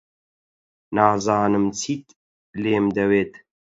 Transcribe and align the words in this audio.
نازانم 0.95 1.65
چیت 1.79 2.05
لێم 2.61 2.85
دەوێت. 2.97 3.33